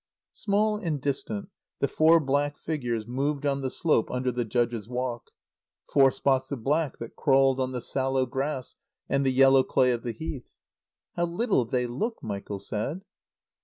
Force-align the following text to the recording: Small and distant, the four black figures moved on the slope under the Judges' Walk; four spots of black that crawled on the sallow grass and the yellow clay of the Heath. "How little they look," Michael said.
Small 0.33 0.77
and 0.77 0.99
distant, 0.99 1.49
the 1.77 1.87
four 1.87 2.19
black 2.19 2.57
figures 2.57 3.05
moved 3.05 3.45
on 3.45 3.61
the 3.61 3.69
slope 3.69 4.09
under 4.09 4.31
the 4.31 4.43
Judges' 4.43 4.89
Walk; 4.89 5.29
four 5.93 6.09
spots 6.11 6.51
of 6.51 6.63
black 6.63 6.97
that 6.97 7.15
crawled 7.15 7.59
on 7.59 7.71
the 7.71 7.81
sallow 7.81 8.25
grass 8.25 8.75
and 9.07 9.23
the 9.23 9.31
yellow 9.31 9.61
clay 9.61 9.91
of 9.91 10.01
the 10.01 10.11
Heath. 10.13 10.49
"How 11.15 11.25
little 11.27 11.65
they 11.65 11.85
look," 11.85 12.17
Michael 12.23 12.57
said. 12.57 13.01